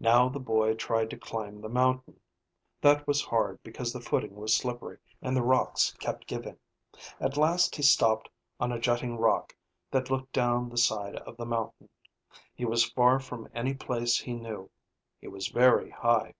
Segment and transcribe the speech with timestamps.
[0.00, 2.18] Now the boy tried to climb the mountain.
[2.80, 6.56] That was hard because the footing was slippery and the rocks kept giving.
[7.20, 8.28] At last he stopped
[8.58, 9.54] on a jutting rock
[9.92, 11.88] that looked down the side of the mountain.
[12.52, 14.72] He was far from any place he knew.
[15.20, 16.34] He was very high.